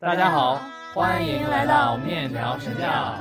[0.00, 0.58] 大家好，
[0.94, 3.16] 欢迎来到面条神教。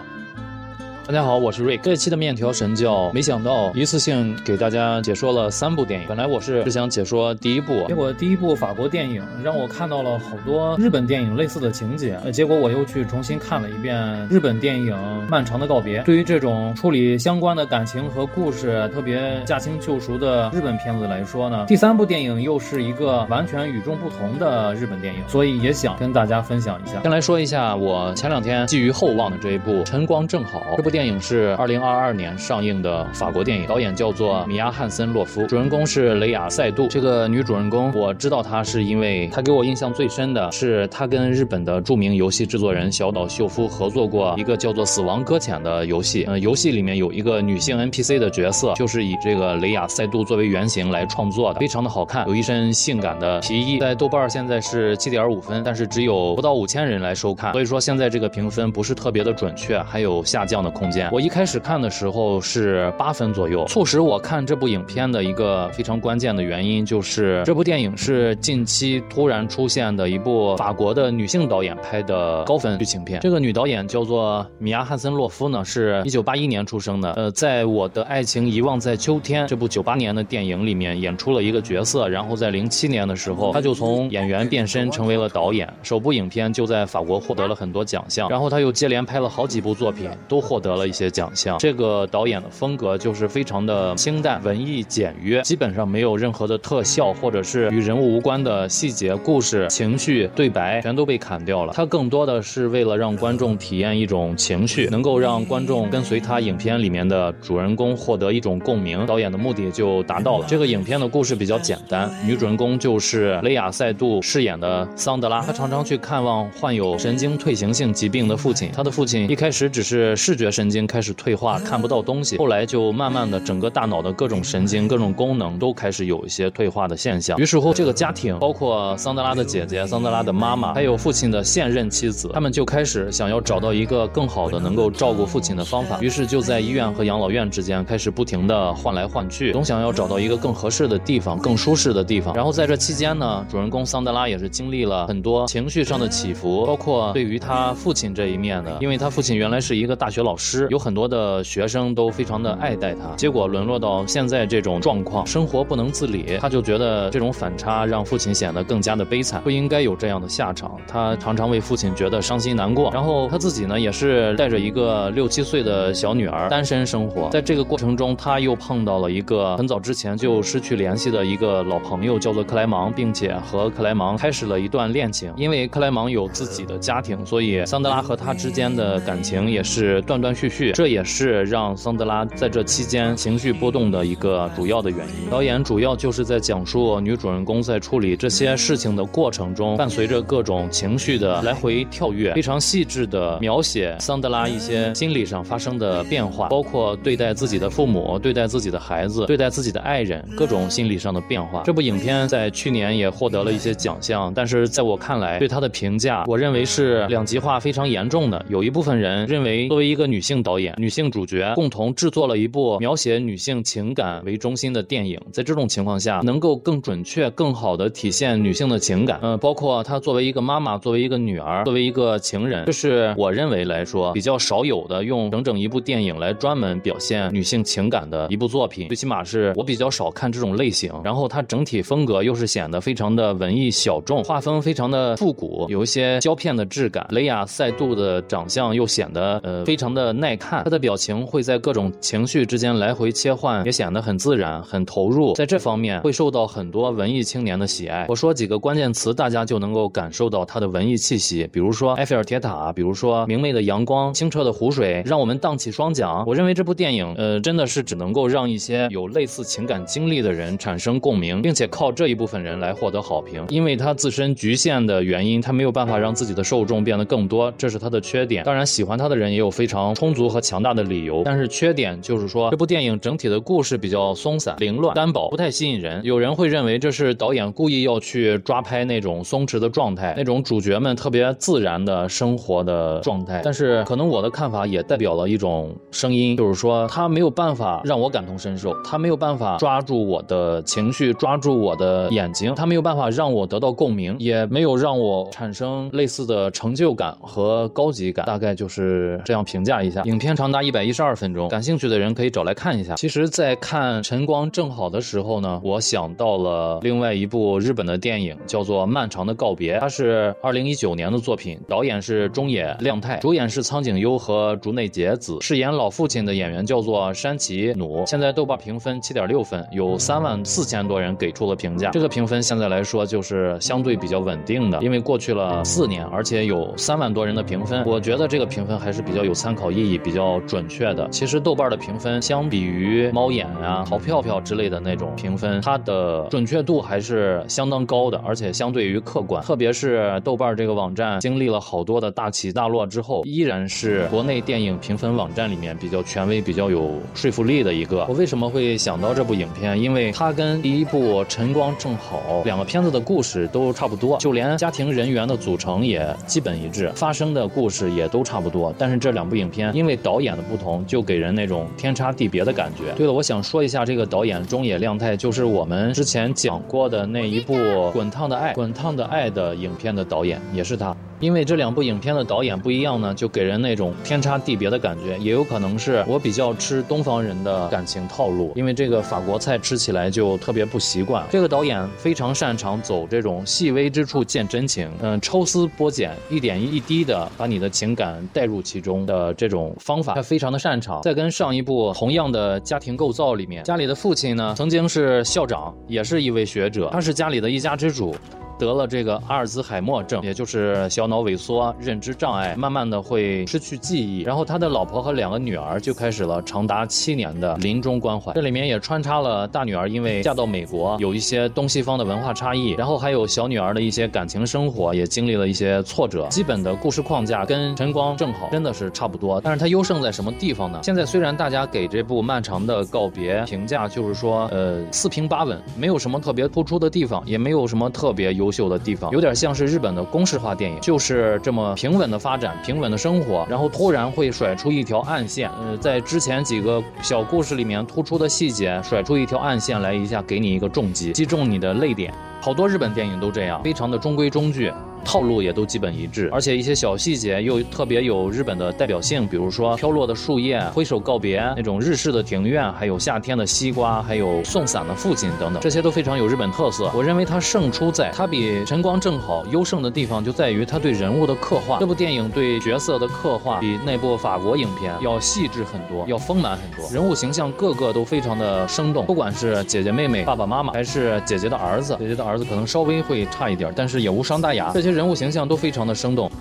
[1.10, 1.76] 大家好，我是瑞。
[1.78, 6.08] 这期的面条神教，没想到一次性给大家解说了三部电影。
[6.08, 12.16] 本来我是只想解说第一部，结果第一部法国电影让我看到了好多日本电影类似的情节。
[12.24, 13.98] 呃，结果我又去重新看了一遍
[14.28, 14.96] 日本电影
[15.28, 16.00] 《漫长的告别》。
[16.04, 27.02] 对于这种处理相关的感情和故事特别驾轻就熟的日本片子来说呢，第三部电影又是一个完全与众不同的日本电影，所以也想跟大家分享一下。
[27.02, 30.60] 先来说一下我前两天寄予厚望的这一部《晨光正好》。
[30.78, 36.90] 这部电影电影是二零二二年上映的法国电影，导演叫做米娅汉森洛夫，主人公是雷亚塞杜。
[36.90, 46.26] 这个女主人公，我知道她是因为她给我印象最深的是她跟日本的著名游戏制作人小岛秀夫合作过一个叫做《死亡搁浅》的游戏。
[46.26, 53.80] 呃，游戏里面有一个女性 NPC 的角色，就是以这个雷亚塞杜作为原型来创作的，非常的好看，有一身性感的皮衣。
[53.80, 61.10] 在豆瓣现在是七点五分，但是只有不到五千人来收看，所以说现在这个评分不是特别的准确，还有下降的空间。
[61.12, 73.20] 我一开始看的时候是八分左右，促使我看这部影片的一个非常关键的原因就是这部电影是近期突然出现的一部法国的女性导演拍的高分剧情片。
[73.20, 77.12] 这个女导演叫做米娅汉森洛夫呢，是一九八一年出生的。
[77.14, 90.80] 呃，在我的爱情遗忘在秋天这部九八年的电影里面演出了一个角色，然后在零七年的时候，她就从演员变身成为了导演，首部影片就在法国获得了很多奖项，然后她又接连拍了好几部作品，都获得得。
[90.80, 101.74] 了一些奖项，这个导演的风格就是非常的清淡、文艺、简约，基本上没有任何的特效或者是与人物无关的细节、故事、情绪、对白，全都被砍掉了。
[101.74, 109.06] 他更多的是为了让观众体验一种情绪，能够让观众跟随他影片里面的主人公获得一种共鸣。
[109.06, 110.46] 导演的目的就达到了。
[110.48, 118.70] 这个影片的故事比较简单，女主人公就是雷亚塞杜饰演的桑德拉，她常常去看望患有神经退行性疾病的父亲。
[118.72, 120.70] 她的父亲一开始只是视觉上神。
[120.70, 122.38] 经开始退化，看不到东西。
[122.38, 127.40] 后来就慢慢的，整个大脑的各种神经、各种功能都开始有一些退化的现象。
[127.40, 136.00] 于是乎，这个家庭，包括桑德拉的姐姐、桑德拉的妈妈，还有父亲的现任妻子，他们就开始想要找到一个更好的能够照顾父亲的方法。
[136.02, 142.36] 于是就在医院和养老院之间开始不停的换来换去，总想要找到一个更合适的地方、更舒适的地方。
[142.36, 150.49] 然后在这期间呢，主人公桑德拉也是经历了很多情绪上的起伏，包括对于他父亲这一面的，因为他父亲原来是一个大学老师。
[150.70, 156.38] 有很多的学生都非常的爱戴他，结果沦落到现在这种状况，生活不能自理。
[156.40, 160.76] 他就觉得这种反差让父亲显得更加的悲惨，不应该有这样的下场。
[160.88, 162.90] 他常常为父亲觉得伤心难过。
[162.92, 167.30] 然后他自己呢，也是带着一个六七岁的小女儿单身生活。
[167.30, 175.32] 在这个过程中，他又碰到了一个很早之前就失去联系的一个老朋友，叫做克莱芒，并且和克莱芒开始了一段恋情。
[175.38, 180.39] 因为克莱芒有自己的家庭，所以桑德拉和他之间的感情也是断断续。
[180.48, 185.30] 续，这也是让桑德拉在这期间情绪波动的一个主要的原因。
[185.30, 201.64] 导演主要就是在讲述女主人公在处理这些事情的过程中，伴随着各种情绪的来回跳跃，非常细致的描写桑德拉一些心理上发生的变化，包括对待自己的父母、对待自己的孩子、对待自己的爱人，各种心理上的变化。
[201.66, 208.46] 这部影片在去年也获得了一些奖项，但是在我看来，对他的评价，我认为是两极化非常严重的。
[208.48, 210.29] 有一部分人认为，作为一个女性。
[210.30, 219.20] 性导演、女性主角共同制作了一部描写女性情感为中心的电影，在这种情况下，能够更准确、更好的体现女性的情感。
[219.24, 228.88] 嗯，包括她作为一个妈妈、作为一个女儿、作为一个情人，这是我认为来说比较少有的用整整一部电影来专门表现女性情感的一部作品。
[228.90, 230.94] 最起码是我比较少看这种类型。
[231.04, 237.08] 然后它整体风格又是显得非常的文艺小众，画风非常的复古，有一些胶片的质感。
[237.10, 240.40] 雷亚塞杜的长相又显得呃非常的耐。
[240.40, 245.34] 看他的表情会在各种情绪之间来回切换，也显得很自然、很投入。
[245.34, 248.06] 在这方面会受到很多文艺青年的喜爱。
[248.08, 251.50] 我说几个关键词，大家就能够感受到他的文艺气息。
[251.52, 256.24] 比如说埃菲尔铁塔，比如说明媚的阳光、清澈的湖水，让我们荡起双桨。
[256.26, 263.44] 我认为这部电影，呃，真的是只能够让一些有类似情感经历的人产生共鸣，并且靠这一部分人来获得好评。
[263.50, 268.44] 因为他自身局限的原因，他没有办法让自己的受众变得更多，这是他的缺点。
[268.44, 270.09] 当然，喜欢他的人也有非常充。
[270.10, 271.22] 充足和强大的理由。
[271.24, 276.02] 但是缺点就是说，这部电影整体的故事比较松散、凌乱、单薄，不太吸引人。
[276.04, 283.42] 有人会认为这是导演故意要去抓拍那种松弛的状态，那种主角们特别自然的生活的状态。
[283.44, 298.26] 但是可能我的看法也代表了一种声音，就是说他没有办法让我感同身受，他没有办法抓住我的情绪，抓住我的眼睛，他没有办法让我得到共鸣，也没有让我产生类似的成就感和高级感。
[298.26, 300.02] 大概就是这样评价一下。
[300.04, 302.96] 影片长达一百一十二分钟，感兴趣的人可以找来看一下。
[302.96, 318.06] 其实，在看《晨光正好》的时候呢，我想到了另外一部日本的电影，叫做《漫长的告别》，它是二零一九年的作品，导演是中野亮太，主演是苍井优和竹内结子，饰演老父亲的演员叫做山崎努。
[318.06, 321.90] 现在豆瓣评分七点六分，有三万四千多人给出了评价。
[321.92, 331.08] 这个评分现在来说就是相对比较稳定的，因为过去了四年，而且有三万多人的评分，我觉得这个评分还是比较有参考意义、比较准确的。
[331.10, 339.44] 其实豆瓣的评分相比于猫眼啊、淘票票之类的那种评分，它的准确度还是相当高的，而且相对于客观。
[339.44, 348.06] 特别是豆瓣这个网站经历了好多的大起大落之后，依然是国内电影评分网站里面比较权威、比较有说服力的一个。
[348.10, 349.80] 我为什么会想到这部影片？
[349.80, 358.74] 因为它跟第一部《晨光正好》两个片子的故事都差不多，就连家庭人员的组成也基本一致，发生的故事也都差不多。
[358.78, 362.92] 但是这两部影片因为导演的不同，就给人那种天差地别的感觉。
[362.96, 367.56] 对了，我想说一下这个导演中野亮太，就是我们之前讲过的那一部
[367.92, 370.96] 《滚烫的爱》《滚烫的爱》的影片的导演，也是他。
[371.20, 375.18] 因为这两部影片的导演不一样呢，就给人那种天差地别的感觉。
[375.20, 381.22] 也有可能是我比较吃东方人的感情套路，因为这个法国菜吃起来就特别不习惯。
[381.30, 391.02] 这个导演非常擅长走这种细微之处见真情，嗯，抽丝剥茧，一点一滴的把你的情感带入其中的这种方法，他非常的擅长。
[391.02, 398.16] 在跟上一部同样的家庭构造里面，家里的父亲呢曾经是校长，也是一位学者，他是家里的一家之主。
[398.60, 404.24] 得了这个阿尔兹海默症，也就是小脑萎缩、认知障碍，慢慢的会失去记忆。
[404.24, 408.34] 然后他的老婆和两个女儿就开始了长达七年的临终关怀。
[408.34, 416.28] 这里面也穿插了大女儿因为嫁到美国，有一些东西方的文化差异，然后还有小女儿的一些感情生活也经历了一些挫折。
[416.28, 420.82] 基本的故事框架跟晨光正好真的是差不多，但是它优胜在什么地方呢？
[420.84, 428.49] 现在虽然大家给这部漫长的告别评价就是说，呃，四平八稳，没有什么特别突出的地方，也没有什么特别优。
[428.50, 435.48] 优秀的地方有点像是日本的公式化电影，就是这么平稳的发展，平稳的生活，然后突然会甩出一条暗线。
[435.62, 442.12] 呃，在之前几个小故事里面突出的细节，甩出一条暗线来，一下给你一个重击，击中你的泪点。
[442.42, 444.74] 好多日本电影都这样，非常的中规中矩。
[445.04, 456.92] 套路也都基本一致，而且一些小细节又特别有日本的代表性，比如说飘落的树叶、挥手告别那种日式的庭院，还有夏天的西瓜，还有送伞的父亲等等，这些都非常有日本特色。
[456.94, 461.80] 我认为它胜出在它比晨光正好优胜的地方就在于它对人物的刻画。
[461.80, 474.72] 这部电影对角色的刻画比那部法国影片要细致很多，要丰满很多，人物形象个个都非常的生动，不管是姐姐妹妹、爸爸妈妈，还是姐姐的儿子，姐姐的儿子可能稍微会差一点，但是也无伤大雅。
[474.74, 474.89] 这些。
[474.92, 476.32] 人物形象都非常的生动，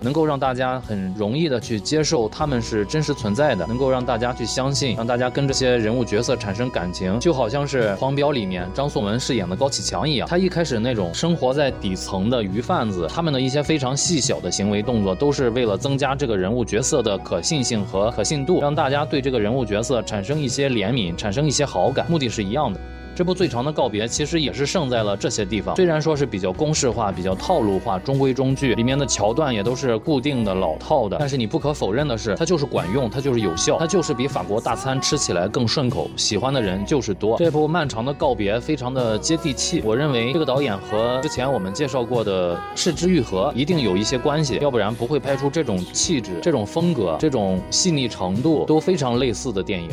[0.00, 22.78] 能够让大家很容易的去接受他们是真实存在的，能够让大家去相信，让大家跟这些人物角色产生感情，就好像是《黄标》里面张颂文饰演的高启强一样，他一开始那种生活在底层的鱼贩子，他们的一些非常细小的行为动作，都是为了增加这个人物角色的可信性和可信度，让大家对这个人物角色产生一些怜悯，产生一些好感，目的是一样的。
[23.14, 37.38] 这部最长的告别其实也是胜在了这些地方，虽然说是比较公式化、比较套路化、中规中矩，里面的桥段也都是固定的老套的，但是你不可否认的是，它就是管用，它就是有效，它就是比法国大餐吃起来更顺口，喜欢的人就是多。
[37.38, 49.88] 这部漫长的告别非常的接地气，我认为这个导演和之前我们介绍过的《失之愈合》一定有一些关系，要不然不会拍出这种气质、这种风格、这种细腻程度都非常类似的电影。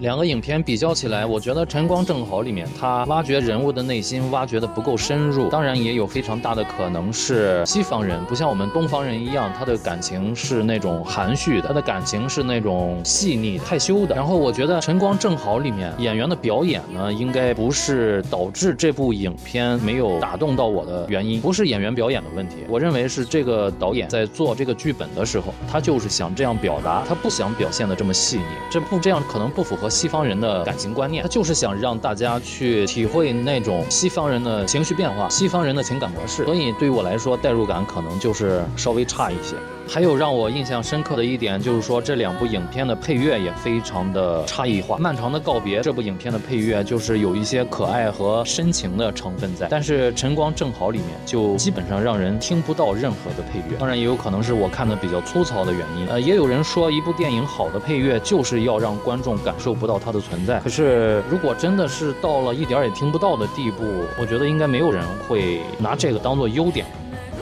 [0.00, 14.14] 两个影片比较起来，我觉得《晨光正好》里面他挖掘人物的内心挖掘的不够深入，当然也有非常大的可能是西方人不像我们东方人一样，他的感情是那种含蓄的，他的感情是那种细腻害羞的。
[14.14, 29.96] 然后我觉得《晨光正好》里面演员的表演呢，应该不是导致这部影片没有打动到我的原因，不是演员表演的问题，我认为是这个导演在做这个剧本的时候，他就是想这样表达，他不想表现的这么细腻，这不这样可能不符合合。
[29.96, 36.44] 西方人的感情观念，他就是想让大家去体会那种西方人的情绪变化，西方人的情感模式。
[36.44, 39.56] 所以对于我来说，代入感可能就是稍微差一些。
[39.88, 44.96] 还有让我印象深刻的一点就是说，这两部影片的配乐也非常的差异化。
[44.98, 53.76] 《漫长的告别》这部影片的配乐就是有一些可爱和深情的成分在，但是《晨光正好》里面就基本上让人听不到任何的配乐。
[53.78, 56.08] 当然，也有可能是我看的比较粗糙的原因。
[56.08, 60.58] 呃，也有人说，一部电影好的配乐就是要让观众感受不到它的存在。
[60.60, 63.84] 可是，如果真的是到了一点也听不到的地步，
[64.20, 66.84] 我觉得应该没有人会拿这个当做优点。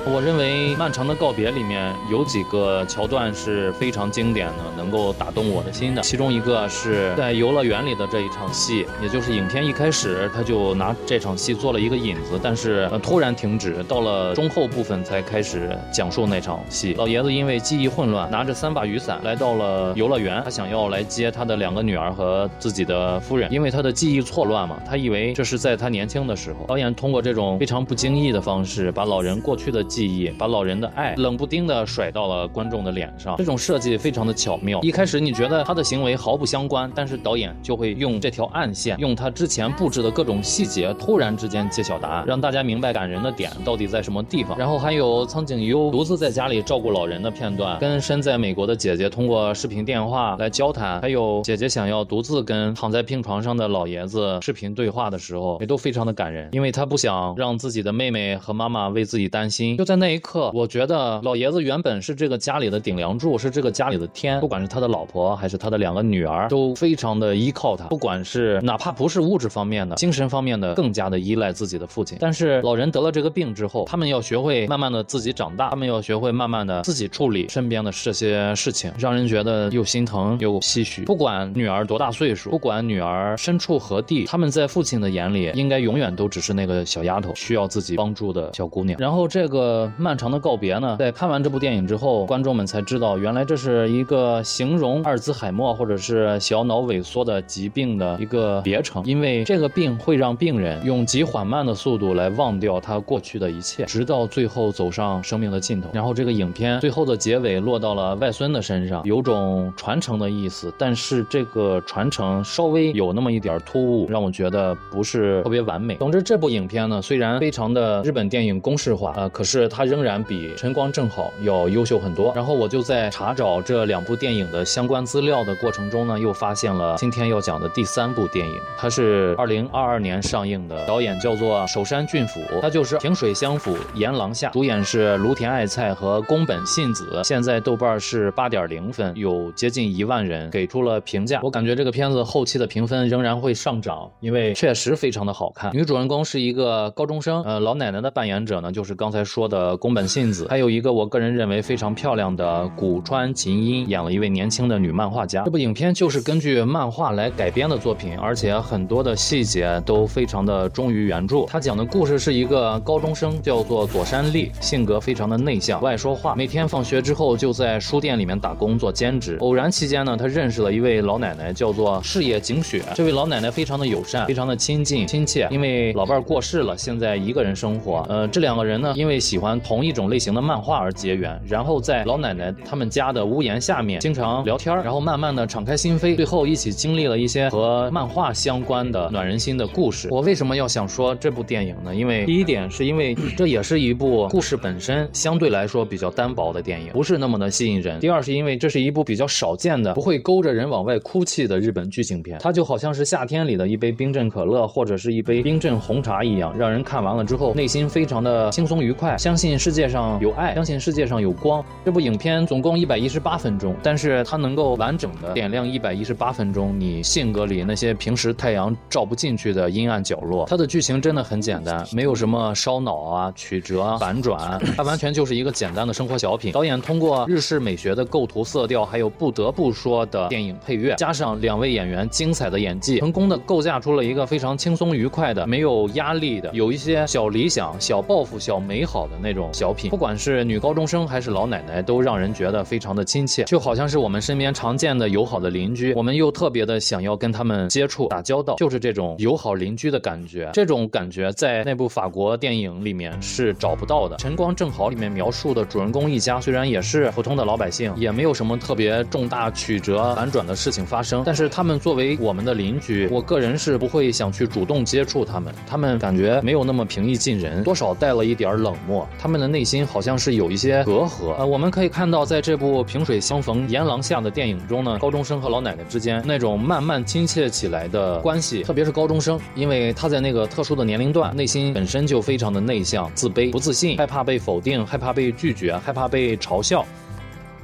[0.06, 6.02] 我认为《漫长的告别》里面有几个桥段是非常经典的，能够打动我的心的。
[6.02, 16.92] 其中一个是在游乐园里的这一场戏，也就是影片一开始他就拿这场戏做了一个引子，但是突然停止，到了中后部分才开始讲述那场戏。
[16.94, 26.66] 老爷子因为记忆混乱，拿着三把雨伞来到了游乐园，他想要来接他的两个女儿和自己的夫人，因为他的记忆错乱嘛，他以为这是在他年轻的时候。
[26.66, 29.82] 导演通过这种非常不经意的方式，把老人过去的。
[29.94, 34.80] 记忆把老人的爱冷不丁的甩到了观众的脸上，这种设计非常的巧妙。
[34.82, 44.58] 一开始你觉得他的行为毫不相关，但是导演就会用这条暗线，用他之前布置的各种细节，突然之间揭晓答案，让大家明白感人的点到底在什么地方。
[44.58, 59.76] 然后还有苍井优独自在家里照顾老人的片段，跟身在美国的姐姐通过视频电话来交谈，还有姐姐想要独自跟躺在病床上的老爷子视频对话的时候，也都非常的感人，因为他不想让自己的妹妹和妈妈为自己担心。
[59.84, 64.40] 就在那一刻，我觉得老爷子原本是这个家里的顶梁柱，是这个家里的天。
[64.40, 67.84] 不管是他的老婆，还是他的两个女儿，都非常的依靠他。
[67.88, 72.16] 不管是哪怕不是物质方面的，精神方面的，更加的依赖自己的父亲。
[72.18, 81.02] 但是老人得了这个病之后，他们要学会慢慢的自己长大，他们要学会慢慢的自己处理身边的这些事情，让人觉得又心疼又唏嘘。
[81.02, 88.98] 不管女儿多大岁数，不管女儿身处何地，他们在父亲的眼里，应该永远都只是那个小丫头，需要自己帮助的小姑娘。
[88.98, 89.92] 然后这个呃。
[89.96, 90.96] 漫长的告别呢？
[90.98, 99.02] 在看完这部电影之后，观众们才知道，原来这是一个形容阿尔兹海默或者是小脑萎缩的疾病的一个别称。
[99.04, 105.88] 因为这个病会让病人用极缓慢的速度来忘掉他过去的一切，直到最后走上生命的尽头。
[105.92, 110.72] 然后这个影片最后的结尾落到了外孙的身上，有种传承的意思。
[110.78, 115.96] 但是这个传承稍微有那么一点突兀，让我觉得不是特别完美。
[115.96, 122.32] 总之，这部影片呢，虽然非常的日本电影公式化，呃，可是它仍然比晨光正好要优秀很多。
[122.34, 137.22] 然后我就在查找这两部电影的相关资料的过程中呢，又发现了今天要讲的第三部电影，它是二零二二年上映的，导演叫做首山俊辅，他就是萍水相辅阎郎下，主演是芦田爱菜和宫本信子。
[137.24, 141.40] 现在豆瓣是八点零分，有接近一万人给出了评价。
[141.42, 145.70] 我感觉这个片子后期的评分仍然会上涨，因为确实非常的好看。
[145.74, 149.94] 女主人公是一个高中生，呃，老奶奶的扮演者呢，就是刚才说的的宫。
[149.94, 155.44] 本信子，还有一个我个人认为非常漂亮的古川琴音，演了一位年轻的女漫画家。
[155.44, 161.44] 这部影片就是根据漫画来改编的作品，而且很多的细节都非常的忠于原著。
[161.46, 169.36] 他讲的故事是一个高中生，叫做佐山丽，性格非常的内向，不爱说话，每天放学之后就在书店里面打工做兼职。
[169.38, 172.82] 偶然期间呢，他认识了一位老奶奶，叫做事野景雪。
[172.96, 175.46] 这位老奶奶非常的友善，非常的亲近亲切。
[175.52, 178.04] 因为老伴儿过世了，现在一个人生活。
[178.08, 179.84] 呃，这两个人呢，因为喜欢欢同。
[179.84, 190.08] 一种类型的漫画而结缘，然后在老奶奶他们家的屋檐下面经常聊天，然后慢慢的敞开心扉，最后一起经历了一些和漫画相关的暖人心的故事。
[190.10, 191.94] 我为什么要想说这部电影呢？
[191.94, 198.00] 因为第一点是因为这也是一部故事本身相对来说比较单薄的电影，不是那么的吸引人。
[198.00, 209.58] 第二是因为这是一部比较少见的不会勾着人往外哭泣的日本剧情片，它就好像是夏天里的一杯冰镇可乐或者是一杯冰镇红茶一样，让人看完了之后内心非常的轻松愉快，相信。
[209.58, 211.64] 世界上有爱，相信世界上有光。
[211.82, 220.44] 这部影片总共一百一十八分钟，但是它能够完整的点亮一百一十八分钟你性格里那些平时太阳照不进去的阴暗角落。
[220.46, 226.52] 它的剧情真的很简单，没有什么烧脑啊、曲折啊、 反转，它完全就是一个简单的生活小品。
[226.52, 239.50] 导演通过日式美学的构图、色调，还有不得不说的电影配乐，加上两位演员精彩的演技，成功的构架出了一个非常轻松愉快的、没有压力的、有一些小理想、小抱负、小美好的那种。
[239.52, 250.50] 小品，不管是女高中生还是老奶奶，都让人觉得非常的亲切，就好像是我们身边常见的友好的邻居，我们又特别的想要跟他们接触打交道，就是这种友好邻居的感觉。
[250.52, 254.16] 这种感觉在那部法国电影里面是找不到的。
[254.18, 269.03] 《晨光正好》里面描述的主人公一家，虽然也是普通的老百姓，也没有什么特别重大曲折反转的事情发生，但是他们作为我们的邻居，我个人是不会想去主动接触他们，他们感觉没有那么平易近人，多少带了一点冷漠。
[269.18, 271.34] 他们的内心好像是有一些隔阂。
[271.38, 286.84] 呃，我们可以看到，在这部萍水相逢檐廊下的电影中呢，高中生和老奶奶之间那种慢慢亲切起来的关系，特别是高中生，因为他在那个特殊的年龄段，内心本身就非常的内向、自卑、不自信，害怕被否定，害怕被拒绝，害怕被嘲笑。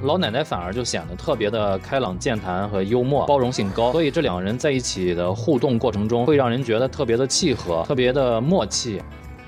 [0.03, 8.99] 老奶奶反而就显得特别的开朗健谈和幽默，包容性高，所以这两人在一起的互动过程中，会让人觉得特别的契合，特别的默契。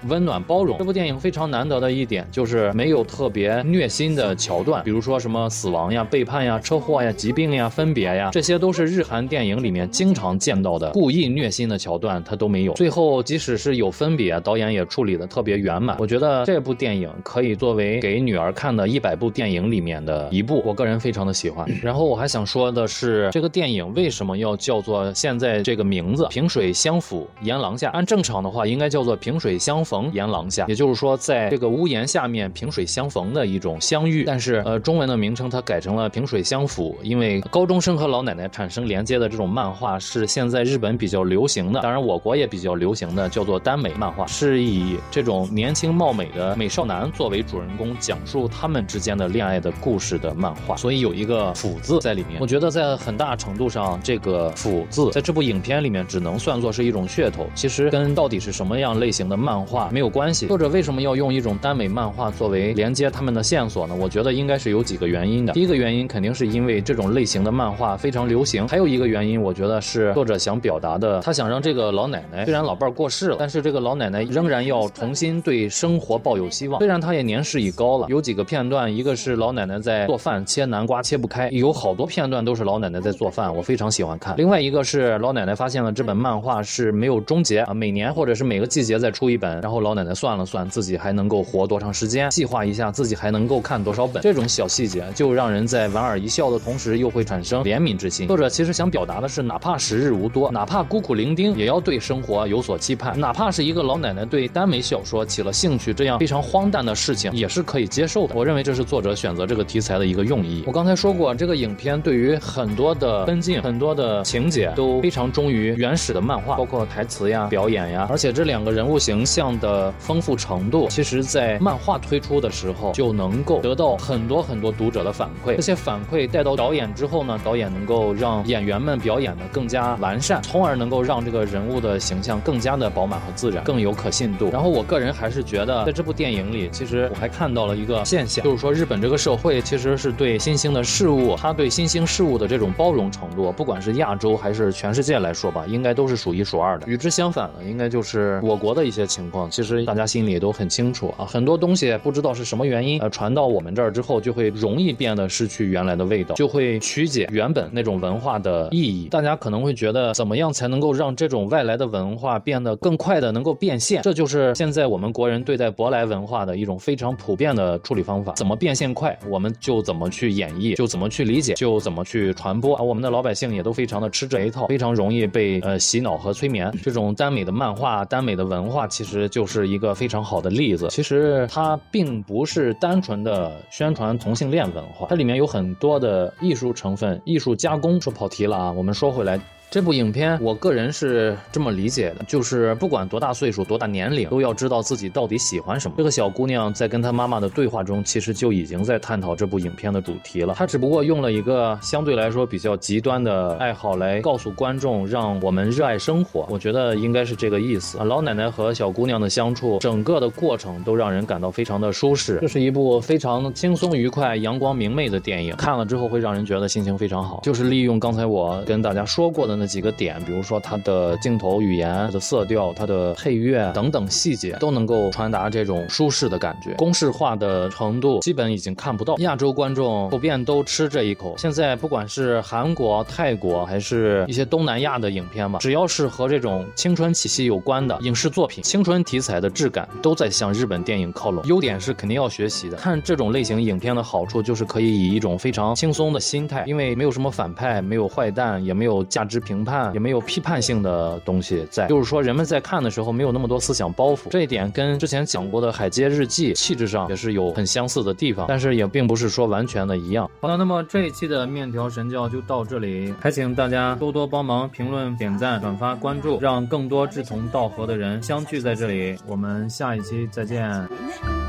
[0.07, 12.73] 温暖包容，这部电影非常难得的一点就是没有特别虐心的桥段，比如说什么死亡呀、背叛呀、车祸呀、疾病呀、分别呀，这些都是日韩电影里面经常见到的故意虐心的桥段，它都没有。
[12.73, 15.95] 最后即使是有分别，导演也处理的特别圆满。
[15.99, 21.65] 我觉得这部电影可以作为给女儿看的一百部电影里面的一部，我个人非常的喜欢。
[21.81, 27.89] 然后我还想说的是，这个电影为什么要叫做现在这个名字“萍水相逢檐廊下”？
[27.93, 29.92] 按正常的话，应该叫做“萍水相逢”。
[29.93, 34.23] 逢檐廊下，也就是说，在这个屋檐下面萍水相逢的一种相遇。
[34.23, 50.75] 但是，呃，中文的名称它改成了萍水相抚，因为高中生和老奶奶产生连接的这种漫画是现在日本比较流行的，当然我国也比较流行的，叫做耽美漫画，是以这种年轻貌美的美少男作为主人公，讲述他们之间的恋爱的故事的漫画。
[50.75, 52.41] 所以有一个“抚”字在里面。
[52.41, 59.82] 我觉得在很大程度上，这个“抚”字在这部影片里面只能算作是一种噱头，其实跟到底是什么样类型的漫画。
[59.91, 60.47] 没有关系。
[60.47, 63.95] 作者为什么要用一种耽美漫画作为连接他们的线索呢？
[63.95, 65.53] 我觉得应该是有几个原因的。
[65.53, 68.67] 第一个原因肯定是因为这种类型的漫画非常流行。
[68.67, 76.79] 还有一个原因，我觉得是作者想表达的，他想让这个老奶奶虽然老伴儿过世了，但是这个老奶奶仍然要重新对生活抱有希望。
[76.79, 84.35] 虽然她也年事已高了，有几个片段，一个是老奶奶在做饭切南瓜切不开，有好多片段都是老奶奶在做饭，我非常喜欢看。
[84.37, 89.72] 另外一个是老奶奶发现了这本漫画是没有终结啊，每年或者是每个季节再出一本，然后。
[89.73, 98.27] 后老奶奶算了算，自己还能够活多长时间，计划一下自己还能够看多少本，这种小细节就让人在莞尔一笑的同时，又会产生怜悯之心。
[98.27, 103.19] 作者其实想表达的是，哪怕时日无多，哪怕孤苦伶仃，也要对生活有所期盼。
[103.19, 108.35] 哪怕是一个老奶奶对耽美小说起了兴趣，这样非常荒诞的事情也是可以接受的。
[108.35, 110.63] 我认为这是作者选择这个题材的一个用意。
[110.67, 119.93] 我刚才说过，这个影片对于很多的分镜、很多的情节都非常忠于原始的漫画，包括台词呀、表演呀，而且这两个人物形象的。
[119.99, 125.55] 丰富程度，其实，在漫画推出的时候就能够得到很多很多读者的反馈。
[125.55, 134.49] 这些反馈带到导演之后呢，导演能够让演员们表演的更加完善，从而能够让这个人物的形象更加的饱满和自然，更有可信度。
[134.51, 146.87] 然后，我个人还是觉得，在这部电影里，其实我还看到了一个现象，就是说，日本这个社会其实是对新兴的事物，它对新兴事物的这种包容程度，不管是亚洲还是全世界来说吧，应该都是数一数二的。
[146.87, 149.49] 与之相反的，应该就是我国的一些情况。
[149.53, 159.07] 其实大家心里都很清楚啊，很多东西不知道是什么原因，呃，传到我们这儿之后，就会容易变得失去原来的味道，就会曲解原本那种文化的意义。
[159.09, 164.01] 大家可能会觉得，怎么样才能够让这种外来的文化变得更快的能够变现？
[164.01, 168.33] 这就是现在我们国人对待舶来文化的一种非常普遍的处理方法。
[168.33, 172.75] 怎么变现快，我们就怎么去演绎，就怎么去理解，就怎么去传播。
[172.75, 176.73] 啊，我们的老百姓也都非常的吃这一套，非常容易被呃洗脑和催眠。
[176.81, 179.95] 这种耽美的漫画、耽美的文化，其实就是一个。
[180.03, 188.01] 非常好的例子，其实它并不是单纯的宣传同性恋文化，它里面有很多的艺术成分、艺术加工。
[188.01, 189.39] 说跑题了啊，我们说回来。
[189.73, 195.95] 这部影片，我个人是这么理解的，就是不管多大岁数、多大年龄，都要知道自己到底喜欢什么。
[195.97, 200.53] 这个小姑娘在跟她妈妈的对话中，其实就已经在探讨这部影片的主题了。
[200.53, 206.45] 她只不过用了一个相对来说比较极端的爱好来告诉观众，让我们热爱生活。
[206.51, 207.97] 我觉得应该是这个意思。
[207.97, 212.37] 老奶奶和小姑娘的相处，整个的过程都让人感到非常的舒适。
[212.41, 217.39] 这是一部非常轻松愉快、阳光明媚的电影，看了之后会让人觉得心情非常好。
[217.41, 219.62] 就是利用刚才我跟大家说过的。
[219.65, 226.73] 几个点，比如说它的镜头语言、它的色调、它的配乐等等细节，都能够传达这种舒适的感觉。
[226.75, 229.15] 公式化的程度基本已经看不到。
[229.17, 231.35] 亚洲观众普遍都吃这一口。
[231.37, 241.43] 现在不管是韩国、泰国，还是一些东南亚的影片吧，只要是和这种青春气息有关的影视作品，青春题材的质感都在向日本电影靠拢。
[241.45, 242.77] 优点是肯定要学习的。
[242.77, 249.52] 看这种类型影片的好处就是可以以一种非常轻松的心态，因为没有什么反派，没有坏蛋，也没有价值评。
[249.53, 260.29] 评判也没有批判性的东西在，就是说人们在看的时候没有那么多思想包袱，这一点跟之前讲过的《海街日记》气质上也是有很相似的地方，但是也并不是说完全的一样。
[260.41, 269.15] 好了，那么这一期的面条神教就到这里，还请大家多多帮忙评论、点赞、转发、关注，让更多志同道合的人相聚在这里。
[269.27, 271.42] 我们下一期再见。